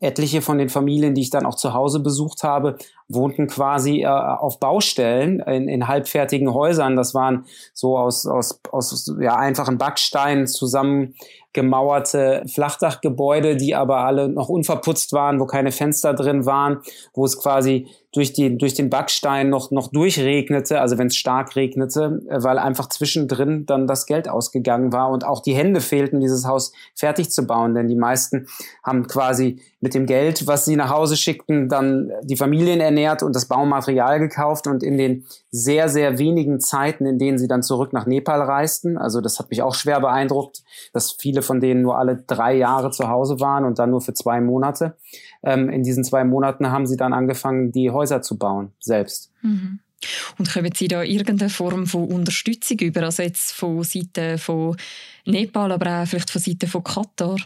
Etliche 0.00 0.42
von 0.42 0.58
den 0.58 0.68
Familien, 0.68 1.14
die 1.14 1.22
ich 1.22 1.30
dann 1.30 1.46
auch 1.46 1.54
zu 1.54 1.74
Hause 1.74 2.00
besucht 2.00 2.42
habe, 2.42 2.76
wohnten 3.10 3.46
quasi 3.48 4.02
äh, 4.02 4.06
auf 4.06 4.60
Baustellen 4.60 5.40
in, 5.40 5.68
in 5.68 5.88
halbfertigen 5.88 6.54
Häusern. 6.54 6.96
Das 6.96 7.12
waren 7.14 7.44
so 7.74 7.98
aus, 7.98 8.26
aus, 8.26 8.60
aus 8.70 9.12
ja, 9.20 9.36
einfachen 9.36 9.76
Backsteinen 9.78 10.46
zusammengemauerte 10.46 12.44
Flachdachgebäude, 12.46 13.56
die 13.56 13.74
aber 13.74 13.98
alle 13.98 14.28
noch 14.28 14.48
unverputzt 14.48 15.12
waren, 15.12 15.40
wo 15.40 15.46
keine 15.46 15.72
Fenster 15.72 16.14
drin 16.14 16.46
waren, 16.46 16.78
wo 17.12 17.24
es 17.24 17.36
quasi 17.38 17.88
durch, 18.12 18.32
die, 18.32 18.58
durch 18.58 18.74
den 18.74 18.90
Backstein 18.90 19.50
noch, 19.50 19.70
noch 19.70 19.88
durchregnete, 19.88 20.80
also 20.80 20.98
wenn 20.98 21.06
es 21.08 21.16
stark 21.16 21.54
regnete, 21.54 22.20
äh, 22.28 22.42
weil 22.42 22.58
einfach 22.58 22.88
zwischendrin 22.88 23.66
dann 23.66 23.86
das 23.86 24.06
Geld 24.06 24.28
ausgegangen 24.28 24.92
war 24.92 25.10
und 25.10 25.24
auch 25.24 25.40
die 25.40 25.54
Hände 25.54 25.80
fehlten, 25.80 26.20
dieses 26.20 26.46
Haus 26.46 26.72
fertig 26.94 27.30
zu 27.30 27.46
bauen. 27.46 27.74
Denn 27.74 27.88
die 27.88 27.96
meisten 27.96 28.46
haben 28.82 29.06
quasi 29.06 29.60
mit 29.80 29.94
dem 29.94 30.06
Geld, 30.06 30.46
was 30.46 30.64
sie 30.64 30.76
nach 30.76 30.90
Hause 30.90 31.16
schickten, 31.16 31.68
dann 31.68 32.10
die 32.22 32.36
Familien 32.36 32.80
ernährt 32.80 32.99
und 33.22 33.34
das 33.34 33.46
Baumaterial 33.46 34.18
gekauft 34.18 34.66
und 34.66 34.82
in 34.82 34.96
den 34.98 35.24
sehr, 35.50 35.88
sehr 35.88 36.18
wenigen 36.18 36.60
Zeiten, 36.60 37.06
in 37.06 37.18
denen 37.18 37.38
sie 37.38 37.48
dann 37.48 37.62
zurück 37.62 37.92
nach 37.92 38.06
Nepal 38.06 38.40
reisten, 38.42 38.96
also 38.96 39.20
das 39.20 39.38
hat 39.38 39.50
mich 39.50 39.62
auch 39.62 39.74
schwer 39.74 40.00
beeindruckt, 40.00 40.62
dass 40.92 41.12
viele 41.12 41.42
von 41.42 41.60
denen 41.60 41.82
nur 41.82 41.98
alle 41.98 42.16
drei 42.26 42.54
Jahre 42.54 42.90
zu 42.90 43.08
Hause 43.08 43.40
waren 43.40 43.64
und 43.64 43.78
dann 43.78 43.90
nur 43.90 44.00
für 44.00 44.14
zwei 44.14 44.40
Monate. 44.40 44.96
Ähm, 45.42 45.68
in 45.70 45.82
diesen 45.82 46.04
zwei 46.04 46.24
Monaten 46.24 46.70
haben 46.70 46.86
sie 46.86 46.96
dann 46.96 47.12
angefangen, 47.12 47.72
die 47.72 47.90
Häuser 47.90 48.22
zu 48.22 48.38
bauen, 48.38 48.72
selbst. 48.80 49.32
Mhm. 49.42 49.80
Und 50.38 50.52
kommen 50.52 50.72
Sie 50.74 50.88
da 50.88 51.02
irgendeine 51.02 51.50
Form 51.50 51.86
von 51.86 52.10
Unterstützung 52.10 52.78
über, 52.78 53.02
also 53.02 53.22
jetzt 53.22 53.52
von 53.52 53.84
Seiten 53.84 54.38
von 54.38 54.76
Nepal, 55.26 55.72
aber 55.72 56.02
auch 56.02 56.06
vielleicht 56.06 56.30
von 56.30 56.40
Seiten 56.40 56.66
von 56.66 56.82
Katar? 56.82 57.36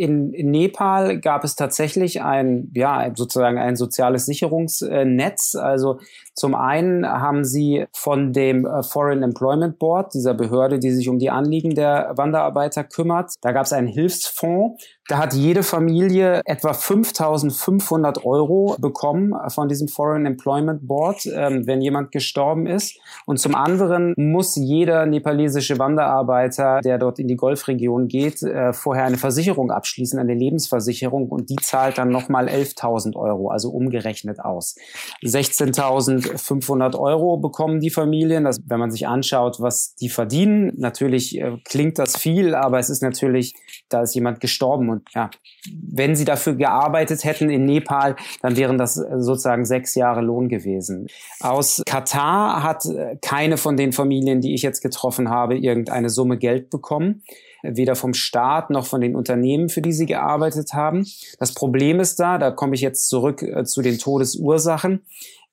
In, 0.00 0.32
in 0.32 0.50
Nepal 0.50 1.20
gab 1.20 1.44
es 1.44 1.56
tatsächlich 1.56 2.22
ein, 2.22 2.70
ja, 2.74 3.12
sozusagen 3.14 3.58
ein 3.58 3.76
soziales 3.76 4.24
Sicherungsnetz. 4.24 5.54
Also 5.54 6.00
zum 6.40 6.54
einen 6.54 7.06
haben 7.06 7.44
sie 7.44 7.84
von 7.92 8.32
dem 8.32 8.64
äh, 8.64 8.82
Foreign 8.82 9.22
Employment 9.22 9.78
Board, 9.78 10.14
dieser 10.14 10.32
Behörde, 10.32 10.78
die 10.78 10.90
sich 10.90 11.10
um 11.10 11.18
die 11.18 11.28
Anliegen 11.28 11.74
der 11.74 12.12
Wanderarbeiter 12.16 12.82
kümmert, 12.82 13.34
da 13.42 13.52
gab 13.52 13.66
es 13.66 13.74
einen 13.74 13.88
Hilfsfonds. 13.88 14.82
Da 15.10 15.18
hat 15.18 15.34
jede 15.34 15.64
Familie 15.64 16.40
etwa 16.44 16.70
5.500 16.70 18.24
Euro 18.24 18.76
bekommen 18.78 19.34
von 19.48 19.68
diesem 19.68 19.88
Foreign 19.88 20.24
Employment 20.24 20.86
Board, 20.86 21.26
ähm, 21.26 21.66
wenn 21.66 21.82
jemand 21.82 22.12
gestorben 22.12 22.66
ist. 22.66 22.96
Und 23.26 23.38
zum 23.38 23.54
anderen 23.56 24.14
muss 24.16 24.54
jeder 24.56 25.04
nepalesische 25.06 25.78
Wanderarbeiter, 25.78 26.80
der 26.80 26.96
dort 26.96 27.18
in 27.18 27.26
die 27.26 27.36
Golfregion 27.36 28.06
geht, 28.08 28.42
äh, 28.42 28.72
vorher 28.72 29.04
eine 29.04 29.18
Versicherung 29.18 29.72
abschließen, 29.72 30.18
eine 30.18 30.34
Lebensversicherung. 30.34 31.28
Und 31.28 31.50
die 31.50 31.56
zahlt 31.56 31.98
dann 31.98 32.10
nochmal 32.10 32.48
11.000 32.48 33.16
Euro, 33.16 33.50
also 33.50 33.70
umgerechnet 33.70 34.40
aus. 34.40 34.76
16.000 35.22 36.29
500 36.36 36.94
Euro 36.94 37.36
bekommen 37.36 37.80
die 37.80 37.90
Familien. 37.90 38.44
Das, 38.44 38.60
wenn 38.66 38.78
man 38.78 38.90
sich 38.90 39.06
anschaut, 39.06 39.60
was 39.60 39.94
die 39.96 40.08
verdienen, 40.08 40.72
natürlich 40.76 41.38
äh, 41.38 41.56
klingt 41.64 41.98
das 41.98 42.16
viel, 42.16 42.54
aber 42.54 42.78
es 42.78 42.90
ist 42.90 43.02
natürlich, 43.02 43.54
da 43.88 44.02
ist 44.02 44.14
jemand 44.14 44.40
gestorben 44.40 44.88
und 44.90 45.02
ja, 45.14 45.30
wenn 45.72 46.16
sie 46.16 46.24
dafür 46.24 46.54
gearbeitet 46.54 47.24
hätten 47.24 47.50
in 47.50 47.64
Nepal, 47.64 48.16
dann 48.42 48.56
wären 48.56 48.78
das 48.78 48.96
äh, 48.96 49.20
sozusagen 49.20 49.64
sechs 49.64 49.94
Jahre 49.94 50.20
Lohn 50.20 50.48
gewesen. 50.48 51.06
Aus 51.40 51.82
Katar 51.86 52.62
hat 52.62 52.84
äh, 52.86 53.16
keine 53.20 53.56
von 53.56 53.76
den 53.76 53.92
Familien, 53.92 54.40
die 54.40 54.54
ich 54.54 54.62
jetzt 54.62 54.80
getroffen 54.80 55.30
habe, 55.30 55.56
irgendeine 55.56 56.10
Summe 56.10 56.38
Geld 56.38 56.70
bekommen 56.70 57.22
weder 57.62 57.94
vom 57.94 58.14
Staat 58.14 58.70
noch 58.70 58.86
von 58.86 59.00
den 59.00 59.14
Unternehmen, 59.14 59.68
für 59.68 59.82
die 59.82 59.92
sie 59.92 60.06
gearbeitet 60.06 60.72
haben. 60.72 61.06
Das 61.38 61.54
Problem 61.54 62.00
ist 62.00 62.18
da, 62.20 62.38
da 62.38 62.50
komme 62.50 62.74
ich 62.74 62.80
jetzt 62.80 63.08
zurück 63.08 63.42
äh, 63.42 63.64
zu 63.64 63.82
den 63.82 63.98
Todesursachen. 63.98 65.02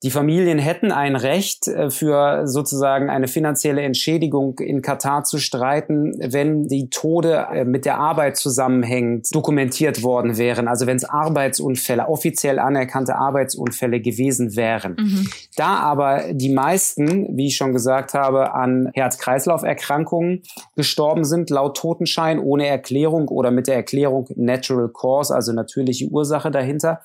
Die 0.04 0.12
Familien 0.12 0.60
hätten 0.60 0.92
ein 0.92 1.16
Recht 1.16 1.66
äh, 1.66 1.90
für 1.90 2.46
sozusagen 2.46 3.10
eine 3.10 3.26
finanzielle 3.26 3.82
Entschädigung 3.82 4.60
in 4.60 4.80
Katar 4.80 5.24
zu 5.24 5.38
streiten, 5.38 6.14
wenn 6.20 6.68
die 6.68 6.88
Tode 6.88 7.48
äh, 7.52 7.64
mit 7.64 7.84
der 7.84 7.98
Arbeit 7.98 8.36
zusammenhängend 8.36 9.34
dokumentiert 9.34 10.04
worden 10.04 10.38
wären. 10.38 10.68
Also 10.68 10.86
wenn 10.86 10.98
es 10.98 11.04
Arbeitsunfälle, 11.04 12.08
offiziell 12.08 12.60
anerkannte 12.60 13.16
Arbeitsunfälle 13.16 14.00
gewesen 14.00 14.54
wären. 14.54 14.94
Mhm. 15.00 15.30
Da 15.56 15.78
aber 15.80 16.32
die 16.32 16.50
meisten, 16.50 17.36
wie 17.36 17.48
ich 17.48 17.56
schon 17.56 17.72
gesagt 17.72 18.14
habe, 18.14 18.54
an 18.54 18.90
Herz-Kreislauf-Erkrankungen 18.94 20.42
gestorben 20.76 21.24
sind, 21.24 21.50
laut 21.50 21.76
Totenschein, 21.76 22.38
ohne 22.38 22.68
Erklärung 22.68 23.26
oder 23.26 23.50
mit 23.50 23.66
der 23.66 23.74
Erklärung 23.74 24.28
Natural 24.36 24.88
Cause, 24.90 25.34
also 25.34 25.52
natürliche 25.52 26.06
Ursache 26.06 26.52
dahinter, 26.52 27.00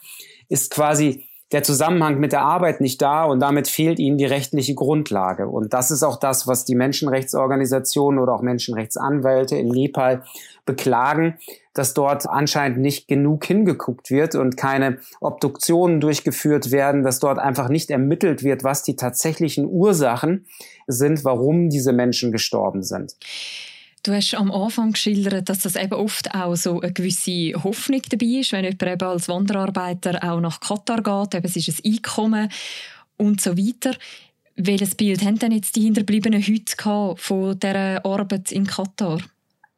ist 0.47 0.69
quasi 0.69 1.23
der 1.53 1.63
Zusammenhang 1.63 2.19
mit 2.19 2.31
der 2.33 2.41
Arbeit 2.41 2.81
nicht 2.81 3.01
da 3.01 3.25
und 3.25 3.39
damit 3.39 3.67
fehlt 3.67 3.99
ihnen 3.99 4.17
die 4.17 4.25
rechtliche 4.25 4.73
Grundlage. 4.73 5.47
Und 5.47 5.73
das 5.73 5.91
ist 5.91 6.01
auch 6.01 6.17
das, 6.17 6.47
was 6.47 6.65
die 6.65 6.75
Menschenrechtsorganisationen 6.75 8.19
oder 8.19 8.33
auch 8.33 8.41
Menschenrechtsanwälte 8.41 9.55
in 9.55 9.69
Nepal 9.69 10.23
beklagen, 10.65 11.37
dass 11.73 11.93
dort 11.93 12.27
anscheinend 12.27 12.79
nicht 12.79 13.07
genug 13.07 13.45
hingeguckt 13.45 14.09
wird 14.09 14.33
und 14.33 14.57
keine 14.57 14.97
Obduktionen 15.21 16.01
durchgeführt 16.01 16.71
werden, 16.71 17.03
dass 17.03 17.19
dort 17.19 17.37
einfach 17.37 17.69
nicht 17.69 17.91
ermittelt 17.91 18.43
wird, 18.43 18.63
was 18.63 18.81
die 18.81 18.95
tatsächlichen 18.95 19.65
Ursachen 19.65 20.45
sind, 20.87 21.23
warum 21.23 21.69
diese 21.69 21.93
Menschen 21.93 22.31
gestorben 22.31 22.81
sind. 22.81 23.15
Du 24.05 24.11
hast 24.11 24.35
am 24.35 24.51
Anfang 24.51 24.91
geschildert, 24.91 25.47
dass 25.47 25.59
das 25.59 25.77
eben 25.77 25.93
oft 25.93 26.35
auch 26.35 26.55
so 26.55 26.81
eine 26.81 26.91
gewisse 26.91 27.53
Hoffnung 27.63 28.01
dabei 28.09 28.25
ist, 28.41 28.51
wenn 28.51 28.65
jemand 28.65 28.83
eben 28.83 29.01
als 29.01 29.29
Wanderarbeiter 29.29 30.19
auch 30.21 30.41
nach 30.41 30.59
Katar 30.59 31.01
geht, 31.01 31.35
eben 31.35 31.45
es 31.45 31.55
ist 31.55 31.85
ein 31.85 31.93
Einkommen 31.93 32.49
und 33.15 33.39
so 33.39 33.57
weiter. 33.57 33.95
Welches 34.57 34.95
Bild 34.95 35.23
haben 35.23 35.39
denn 35.39 35.53
jetzt 35.53 35.77
die 35.77 35.83
Hinterbliebenen 35.83 36.43
heute 36.45 37.15
von 37.15 37.57
dieser 37.57 38.05
Arbeit 38.05 38.51
in 38.51 38.67
Katar? 38.67 39.19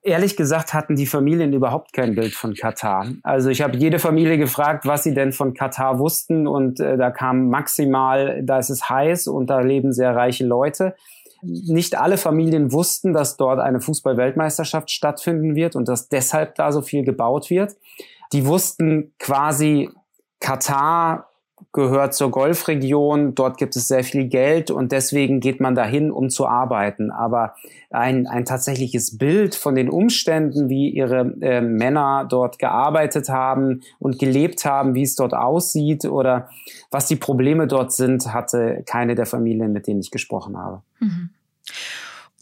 Ehrlich 0.02 0.36
gesagt 0.36 0.74
hatten 0.74 0.96
die 0.96 1.06
Familien 1.06 1.54
überhaupt 1.54 1.94
kein 1.94 2.16
Bild 2.16 2.34
von 2.34 2.56
Katar. 2.56 3.08
Also 3.22 3.50
ich 3.50 3.62
habe 3.62 3.78
jede 3.78 4.00
Familie 4.00 4.40
gefragt, 4.40 4.88
was 4.88 5.04
sie 5.04 5.14
denn 5.14 5.34
von 5.34 5.54
Katar 5.54 6.00
wussten 6.00 6.48
und 6.48 6.80
äh, 6.80 6.98
da 6.98 7.12
kam 7.12 7.50
maximal, 7.50 8.42
da 8.44 8.58
ist 8.58 8.72
es 8.72 8.90
heiß 8.90 9.28
und 9.28 9.52
da 9.52 9.60
leben 9.60 9.94
sehr 9.94 10.16
reiche 10.16 10.46
Leute 10.46 10.96
nicht 11.46 11.98
alle 11.98 12.18
Familien 12.18 12.72
wussten, 12.72 13.14
dass 13.14 13.38
dort 13.38 13.60
eine 13.60 13.82
Fußball-Weltmeisterschaft 13.82 14.92
stattfinden 14.92 15.56
wird 15.56 15.76
und 15.76 15.88
dass 15.88 16.10
deshalb 16.10 16.56
da 16.56 16.72
so 16.72 16.82
viel 16.82 17.04
gebaut 17.04 17.50
wird. 17.50 17.76
Die 18.34 18.46
wussten 18.46 19.14
quasi, 19.20 19.90
Katar 20.40 21.30
gehört 21.72 22.14
zur 22.14 22.32
Golfregion, 22.32 23.36
dort 23.36 23.58
gibt 23.58 23.76
es 23.76 23.88
sehr 23.88 24.04
viel 24.04 24.28
Geld 24.28 24.72
und 24.72 24.92
deswegen 24.92 25.40
geht 25.40 25.60
man 25.60 25.76
dahin, 25.76 26.12
um 26.12 26.30
zu 26.30 26.48
arbeiten. 26.48 27.12
Aber 27.12 27.56
ein, 27.90 28.28
ein 28.28 28.46
tatsächliches 28.46 29.18
Bild 29.18 29.56
von 29.56 29.76
den 29.76 29.90
Umständen, 29.90 30.70
wie 30.70 30.90
ihre 30.90 31.34
äh, 31.42 31.62
Männer 31.62 32.26
dort 32.30 32.60
gearbeitet 32.60 33.30
haben 33.30 33.82
und 34.00 34.20
gelebt 34.20 34.66
haben, 34.66 34.96
wie 34.96 35.04
es 35.04 35.16
dort 35.16 35.34
aussieht 35.34 36.06
oder 36.06 36.50
was 36.92 37.08
die 37.08 37.16
Probleme 37.16 37.68
dort 37.68 37.94
sind, 37.94 38.34
hatte 38.34 38.84
keine 38.86 39.16
der 39.16 39.26
Familien, 39.26 39.72
mit 39.72 39.88
denen 39.88 40.02
ich 40.02 40.12
gesprochen 40.12 40.58
habe. 40.58 40.82
Mhm. 41.00 41.30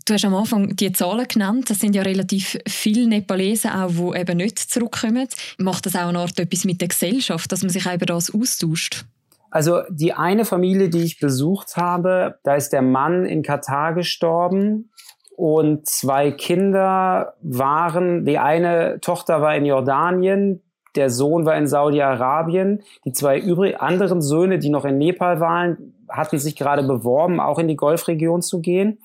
Du 0.05 0.13
hast 0.13 0.25
am 0.25 0.36
Anfang 0.36 0.75
die 0.75 0.91
Zahlen 0.91 1.27
genannt. 1.27 1.69
Das 1.69 1.79
sind 1.79 1.95
ja 1.95 2.01
relativ 2.01 2.57
viele 2.67 3.07
Nepalesen, 3.07 3.72
auch, 3.72 3.89
die 3.89 4.19
eben 4.19 4.38
nicht 4.38 4.60
zurückkommen. 4.60 5.27
Macht 5.57 5.86
das 5.86 5.95
auch 5.95 6.07
eine 6.07 6.19
Art 6.19 6.38
etwas 6.38 6.65
mit 6.65 6.81
der 6.81 6.89
Gesellschaft, 6.89 7.51
dass 7.51 7.62
man 7.62 7.69
sich 7.69 7.88
auch 7.88 7.93
über 7.93 8.05
das 8.05 8.33
austauscht? 8.33 9.05
Also 9.50 9.81
die 9.89 10.13
eine 10.13 10.45
Familie, 10.45 10.89
die 10.89 11.03
ich 11.03 11.19
besucht 11.19 11.77
habe, 11.77 12.39
da 12.43 12.55
ist 12.55 12.74
der 12.74 12.81
Mann 12.81 13.25
in 13.25 13.43
Katar 13.43 13.93
gestorben 13.93 14.89
und 15.38 15.88
zwei 15.88 16.31
Kinder 16.31 17.36
waren, 17.41 18.25
die 18.25 18.39
eine 18.39 19.00
Tochter 19.00 19.41
war 19.41 19.55
in 19.55 19.65
Jordanien, 19.65 20.62
der 20.95 21.10
Sohn 21.10 21.45
war 21.45 21.55
in 21.55 21.67
Saudi-Arabien. 21.67 22.83
Die 23.05 23.13
zwei 23.13 23.39
übrigen 23.39 23.77
anderen 23.77 24.22
Söhne, 24.22 24.60
die 24.60 24.69
noch 24.69 24.86
in 24.86 24.98
Nepal 24.98 25.39
waren, 25.39 25.93
hatten 26.10 26.38
sich 26.38 26.55
gerade 26.55 26.83
beworben, 26.83 27.39
auch 27.39 27.57
in 27.57 27.67
die 27.67 27.75
Golfregion 27.75 28.41
zu 28.41 28.60
gehen. 28.60 29.00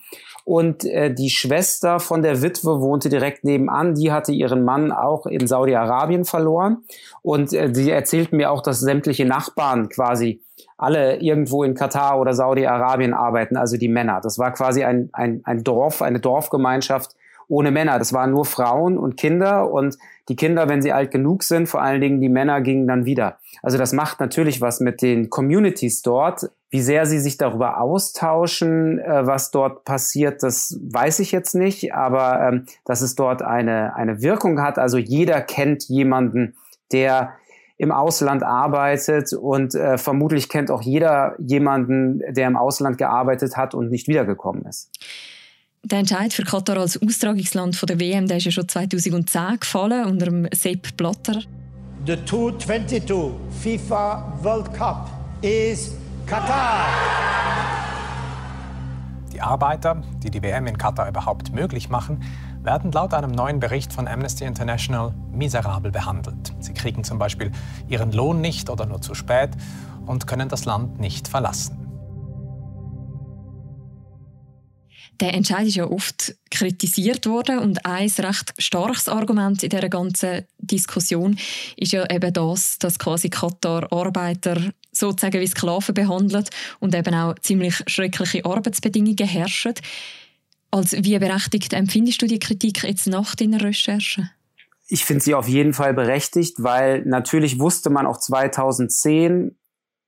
Und 0.48 0.86
äh, 0.86 1.12
die 1.12 1.28
Schwester 1.28 2.00
von 2.00 2.22
der 2.22 2.40
Witwe 2.40 2.80
wohnte 2.80 3.10
direkt 3.10 3.44
nebenan. 3.44 3.94
Die 3.94 4.10
hatte 4.10 4.32
ihren 4.32 4.64
Mann 4.64 4.92
auch 4.92 5.26
in 5.26 5.46
Saudi-Arabien 5.46 6.24
verloren. 6.24 6.84
Und 7.20 7.52
äh, 7.52 7.68
sie 7.74 7.90
erzählten 7.90 8.38
mir 8.38 8.50
auch, 8.50 8.62
dass 8.62 8.80
sämtliche 8.80 9.26
Nachbarn 9.26 9.90
quasi 9.90 10.40
alle 10.78 11.16
irgendwo 11.16 11.64
in 11.64 11.74
Katar 11.74 12.18
oder 12.18 12.32
Saudi-Arabien 12.32 13.12
arbeiten, 13.12 13.58
also 13.58 13.76
die 13.76 13.90
Männer. 13.90 14.22
Das 14.22 14.38
war 14.38 14.50
quasi 14.54 14.84
ein, 14.84 15.10
ein, 15.12 15.42
ein 15.44 15.64
Dorf, 15.64 16.00
eine 16.00 16.18
Dorfgemeinschaft 16.18 17.14
ohne 17.48 17.70
Männer. 17.70 17.98
Das 17.98 18.14
waren 18.14 18.30
nur 18.30 18.46
Frauen 18.46 18.96
und 18.96 19.18
Kinder 19.18 19.70
und 19.70 19.98
die 20.28 20.36
Kinder, 20.36 20.68
wenn 20.68 20.82
sie 20.82 20.92
alt 20.92 21.10
genug 21.10 21.42
sind, 21.42 21.68
vor 21.68 21.82
allen 21.82 22.00
Dingen 22.00 22.20
die 22.20 22.28
Männer 22.28 22.60
gingen 22.60 22.86
dann 22.86 23.04
wieder. 23.06 23.38
Also 23.62 23.78
das 23.78 23.92
macht 23.92 24.20
natürlich 24.20 24.60
was 24.60 24.80
mit 24.80 25.00
den 25.02 25.30
Communities 25.30 26.02
dort. 26.02 26.50
Wie 26.70 26.82
sehr 26.82 27.06
sie 27.06 27.18
sich 27.18 27.38
darüber 27.38 27.80
austauschen, 27.80 28.98
äh, 28.98 29.26
was 29.26 29.50
dort 29.50 29.84
passiert, 29.84 30.42
das 30.42 30.78
weiß 30.82 31.20
ich 31.20 31.32
jetzt 31.32 31.54
nicht, 31.54 31.94
aber 31.94 32.46
ähm, 32.46 32.66
dass 32.84 33.00
es 33.00 33.14
dort 33.14 33.42
eine, 33.42 33.96
eine 33.96 34.20
Wirkung 34.20 34.60
hat. 34.60 34.78
Also 34.78 34.98
jeder 34.98 35.40
kennt 35.40 35.84
jemanden, 35.84 36.56
der 36.92 37.32
im 37.78 37.92
Ausland 37.92 38.42
arbeitet 38.42 39.32
und 39.32 39.74
äh, 39.74 39.96
vermutlich 39.96 40.48
kennt 40.48 40.70
auch 40.70 40.82
jeder 40.82 41.36
jemanden, 41.38 42.20
der 42.28 42.48
im 42.48 42.56
Ausland 42.56 42.98
gearbeitet 42.98 43.56
hat 43.56 43.72
und 43.72 43.90
nicht 43.90 44.08
wiedergekommen 44.08 44.64
ist. 44.66 44.90
Der 45.84 46.00
Entscheid 46.00 46.32
für 46.32 46.42
Katar 46.42 46.76
als 46.78 47.00
Austragungsland 47.00 47.76
von 47.76 47.86
der 47.86 48.00
WM 48.00 48.26
der 48.26 48.38
ist 48.38 48.44
ja 48.44 48.50
schon 48.50 48.68
2010 48.68 49.60
gefallen 49.60 50.06
unter 50.06 50.26
dem 50.26 50.48
Sepp 50.52 50.96
Blatter. 50.96 51.40
The 52.04 52.16
2022 52.24 53.12
FIFA 53.62 54.38
World 54.42 54.74
Cup 54.74 55.08
is 55.40 55.94
Katar. 56.26 56.84
Die 59.32 59.40
Arbeiter, 59.40 60.02
die 60.22 60.30
die 60.30 60.42
WM 60.42 60.66
in 60.66 60.76
Katar 60.76 61.08
überhaupt 61.08 61.52
möglich 61.52 61.88
machen, 61.88 62.24
werden 62.62 62.90
laut 62.90 63.14
einem 63.14 63.30
neuen 63.30 63.60
Bericht 63.60 63.92
von 63.92 64.08
Amnesty 64.08 64.44
International 64.44 65.14
miserabel 65.32 65.92
behandelt. 65.92 66.52
Sie 66.58 66.74
kriegen 66.74 67.04
zum 67.04 67.20
Beispiel 67.20 67.52
ihren 67.88 68.10
Lohn 68.10 68.40
nicht 68.40 68.68
oder 68.68 68.84
nur 68.84 69.00
zu 69.00 69.14
spät 69.14 69.50
und 70.06 70.26
können 70.26 70.48
das 70.48 70.64
Land 70.64 70.98
nicht 70.98 71.28
verlassen. 71.28 71.87
Der 75.20 75.34
Entscheid 75.34 75.66
ist 75.66 75.74
ja 75.74 75.90
oft 75.90 76.36
kritisiert 76.50 77.26
worden 77.26 77.58
und 77.58 77.84
ein 77.84 78.08
recht 78.18 78.54
starkes 78.58 79.08
Argument 79.08 79.62
in 79.64 79.70
dieser 79.70 79.88
ganzen 79.88 80.44
Diskussion 80.58 81.36
ist 81.76 81.92
ja 81.92 82.08
eben 82.08 82.32
das, 82.32 82.78
dass 82.78 82.98
quasi 82.98 83.28
Katar 83.28 83.92
Arbeiter 83.92 84.72
sozusagen 84.92 85.40
wie 85.40 85.46
Sklaven 85.46 85.94
behandelt 85.94 86.50
und 86.78 86.94
eben 86.94 87.14
auch 87.14 87.34
ziemlich 87.40 87.82
schreckliche 87.88 88.44
Arbeitsbedingungen 88.44 89.26
herrschen. 89.26 89.74
Als 90.70 90.92
wie 90.92 91.18
berechtigt 91.18 91.72
empfindest 91.72 92.22
du 92.22 92.26
die 92.26 92.38
Kritik 92.38 92.84
jetzt 92.84 93.06
nach 93.06 93.34
deiner 93.34 93.60
Recherche? 93.60 94.30
Ich 94.86 95.04
finde 95.04 95.24
sie 95.24 95.34
auf 95.34 95.48
jeden 95.48 95.72
Fall 95.72 95.94
berechtigt, 95.94 96.56
weil 96.58 97.04
natürlich 97.04 97.58
wusste 97.58 97.90
man 97.90 98.06
auch 98.06 98.18
2010, 98.18 99.56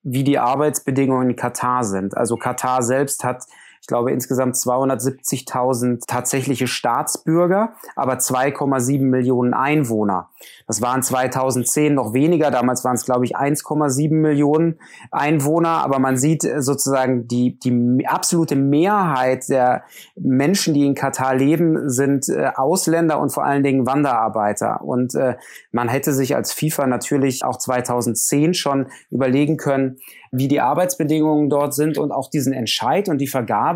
wie 0.02 0.24
die 0.24 0.38
Arbeitsbedingungen 0.38 1.30
in 1.30 1.36
Katar 1.36 1.84
sind. 1.84 2.16
Also 2.16 2.36
Katar 2.36 2.82
selbst 2.82 3.24
hat 3.24 3.44
ich 3.80 3.86
glaube, 3.86 4.12
insgesamt 4.12 4.56
270.000 4.56 6.04
tatsächliche 6.06 6.66
Staatsbürger, 6.66 7.72
aber 7.96 8.14
2,7 8.14 9.00
Millionen 9.00 9.54
Einwohner. 9.54 10.28
Das 10.66 10.82
waren 10.82 11.02
2010 11.02 11.94
noch 11.94 12.12
weniger. 12.12 12.50
Damals 12.50 12.84
waren 12.84 12.94
es, 12.94 13.04
glaube 13.04 13.24
ich, 13.24 13.36
1,7 13.36 14.12
Millionen 14.12 14.78
Einwohner. 15.10 15.82
Aber 15.82 15.98
man 15.98 16.16
sieht 16.16 16.44
äh, 16.44 16.62
sozusagen 16.62 17.26
die, 17.26 17.58
die 17.58 18.06
absolute 18.06 18.54
Mehrheit 18.54 19.48
der 19.48 19.82
Menschen, 20.14 20.74
die 20.74 20.86
in 20.86 20.94
Katar 20.94 21.34
leben, 21.34 21.88
sind 21.88 22.28
äh, 22.28 22.52
Ausländer 22.54 23.18
und 23.18 23.30
vor 23.30 23.44
allen 23.44 23.62
Dingen 23.62 23.86
Wanderarbeiter. 23.86 24.82
Und 24.82 25.14
äh, 25.14 25.36
man 25.72 25.88
hätte 25.88 26.12
sich 26.12 26.36
als 26.36 26.52
FIFA 26.52 26.86
natürlich 26.86 27.44
auch 27.44 27.56
2010 27.56 28.54
schon 28.54 28.86
überlegen 29.10 29.56
können, 29.56 29.96
wie 30.32 30.46
die 30.46 30.60
Arbeitsbedingungen 30.60 31.50
dort 31.50 31.74
sind 31.74 31.98
und 31.98 32.12
auch 32.12 32.30
diesen 32.30 32.52
Entscheid 32.52 33.08
und 33.08 33.18
die 33.18 33.26
Vergabe 33.26 33.69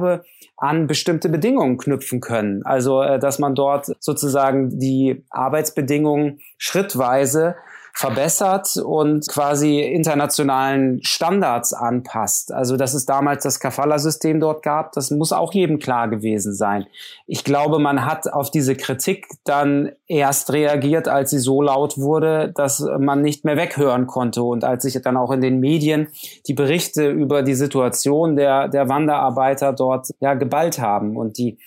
an 0.56 0.86
bestimmte 0.86 1.28
Bedingungen 1.28 1.78
knüpfen 1.78 2.20
können. 2.20 2.62
Also, 2.64 3.02
äh, 3.02 3.18
dass 3.18 3.38
man 3.38 3.54
dort 3.54 3.90
sozusagen 4.00 4.78
die 4.78 5.24
Arbeitsbedingungen 5.30 6.40
schrittweise 6.58 7.56
verbessert 7.96 8.76
und 8.76 9.28
quasi 9.28 9.80
internationalen 9.80 11.00
Standards 11.04 11.72
anpasst. 11.72 12.52
Also, 12.52 12.76
dass 12.76 12.92
es 12.92 13.06
damals 13.06 13.44
das 13.44 13.60
Kafala-System 13.60 14.40
dort 14.40 14.64
gab, 14.64 14.92
das 14.92 15.12
muss 15.12 15.32
auch 15.32 15.54
jedem 15.54 15.78
klar 15.78 16.08
gewesen 16.08 16.54
sein. 16.54 16.86
Ich 17.28 17.44
glaube, 17.44 17.78
man 17.78 18.04
hat 18.04 18.30
auf 18.32 18.50
diese 18.50 18.74
Kritik 18.74 19.28
dann 19.44 19.92
erst 20.08 20.52
reagiert, 20.52 21.06
als 21.06 21.30
sie 21.30 21.38
so 21.38 21.62
laut 21.62 21.96
wurde, 21.96 22.52
dass 22.54 22.80
man 22.98 23.22
nicht 23.22 23.44
mehr 23.44 23.56
weghören 23.56 24.08
konnte 24.08 24.42
und 24.42 24.64
als 24.64 24.82
sich 24.82 25.00
dann 25.00 25.16
auch 25.16 25.30
in 25.30 25.40
den 25.40 25.60
Medien 25.60 26.08
die 26.48 26.54
Berichte 26.54 27.08
über 27.08 27.42
die 27.42 27.54
Situation 27.54 28.34
der, 28.34 28.66
der 28.66 28.88
Wanderarbeiter 28.88 29.72
dort 29.72 30.08
ja 30.18 30.34
geballt 30.34 30.80
haben 30.80 31.16
und 31.16 31.38
die 31.38 31.58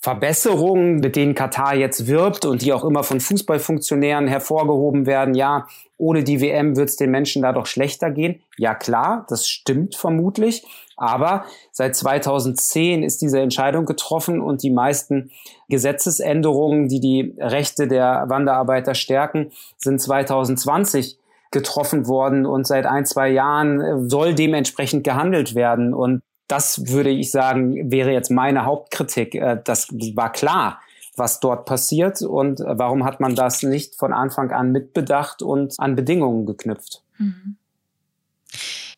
Verbesserungen, 0.00 0.96
mit 0.96 1.14
denen 1.14 1.34
Katar 1.34 1.76
jetzt 1.76 2.08
wirbt 2.08 2.44
und 2.44 2.62
die 2.62 2.72
auch 2.72 2.84
immer 2.84 3.04
von 3.04 3.20
Fußballfunktionären 3.20 4.26
hervorgehoben 4.26 5.06
werden, 5.06 5.34
ja, 5.34 5.66
ohne 5.96 6.24
die 6.24 6.40
WM 6.40 6.76
wird 6.76 6.88
es 6.88 6.96
den 6.96 7.10
Menschen 7.10 7.42
da 7.42 7.52
doch 7.52 7.66
schlechter 7.66 8.10
gehen. 8.10 8.42
Ja 8.56 8.74
klar, 8.74 9.26
das 9.28 9.48
stimmt 9.48 9.94
vermutlich, 9.94 10.64
aber 10.96 11.44
seit 11.70 11.94
2010 11.94 13.02
ist 13.02 13.22
diese 13.22 13.40
Entscheidung 13.40 13.86
getroffen 13.86 14.40
und 14.40 14.62
die 14.62 14.70
meisten 14.70 15.30
Gesetzesänderungen, 15.68 16.88
die 16.88 17.00
die 17.00 17.34
Rechte 17.38 17.86
der 17.86 18.24
Wanderarbeiter 18.28 18.94
stärken, 18.94 19.52
sind 19.76 20.00
2020 20.00 21.16
getroffen 21.52 22.06
worden 22.06 22.46
und 22.46 22.66
seit 22.66 22.86
ein, 22.86 23.06
zwei 23.06 23.28
Jahren 23.28 24.08
soll 24.08 24.34
dementsprechend 24.34 25.04
gehandelt 25.04 25.54
werden. 25.54 25.94
Und 25.94 26.22
das 26.50 26.88
würde 26.88 27.10
ich 27.10 27.30
sagen, 27.30 27.92
wäre 27.92 28.12
jetzt 28.12 28.30
meine 28.30 28.64
Hauptkritik. 28.64 29.34
Äh, 29.34 29.60
das 29.62 29.88
war 29.90 30.32
klar, 30.32 30.80
was 31.16 31.38
dort 31.40 31.64
passiert 31.64 32.22
und 32.22 32.60
äh, 32.60 32.78
warum 32.78 33.04
hat 33.04 33.20
man 33.20 33.34
das 33.34 33.62
nicht 33.62 33.94
von 33.94 34.12
Anfang 34.12 34.50
an 34.50 34.72
mitbedacht 34.72 35.42
und 35.42 35.74
an 35.78 35.94
Bedingungen 35.94 36.46
geknüpft. 36.46 37.02
Mhm. 37.18 37.56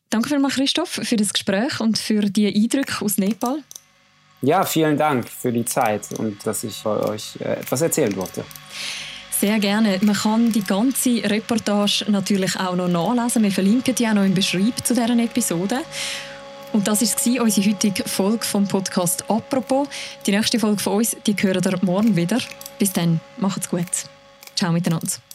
Danke 0.09 0.29
vielmals, 0.29 0.55
Christoph, 0.55 1.01
für 1.03 1.17
das 1.17 1.33
Gespräch 1.33 1.81
und 1.81 1.99
für 1.99 2.23
die 2.23 2.47
Eindrücke 2.47 3.05
aus 3.05 3.19
Nepal. 3.19 3.59
Ja, 4.43 4.65
vielen 4.65 4.97
Dank 4.97 5.29
für 5.29 5.53
die 5.53 5.65
Zeit 5.65 6.09
und 6.19 6.45
dass 6.47 6.65
ich 6.65 6.85
euch 6.85 7.37
äh, 7.41 7.61
etwas 7.61 7.83
erzählen 7.83 8.13
durfte. 8.13 8.45
Sehr 9.31 9.59
gerne. 9.59 9.99
Man 10.03 10.15
kann 10.15 10.53
die 10.53 10.63
ganze 10.63 11.23
Reportage 11.25 12.05
natürlich 12.09 12.59
auch 12.59 12.77
noch 12.77 12.89
nachlesen. 12.89 13.43
Wir 13.43 13.51
verlinken 13.51 13.95
die 13.95 14.07
auch 14.07 14.15
noch 14.15 14.25
im 14.25 14.35
Beschreib 14.35 14.85
zu 14.85 14.95
dieser 14.95 15.19
Episode. 15.19 15.81
Und 16.73 16.89
das 16.89 17.03
war 17.03 17.43
unsere 17.43 17.71
heutige 17.71 18.05
Folge 18.05 18.45
vom 18.45 18.67
Podcast 18.67 19.25
«Apropos». 19.29 19.89
Die 20.27 20.31
nächste 20.31 20.59
Folge 20.59 20.83
von 20.83 20.95
uns, 20.95 21.17
die 21.27 21.37
hören 21.39 21.63
ihr 21.65 21.79
morgen 21.83 22.17
wieder. 22.17 22.39
Bis 22.79 22.93
dann, 22.93 23.21
macht's 23.37 23.69
gut. 23.69 23.87
Ciao 24.57 24.73
miteinander. 24.73 25.32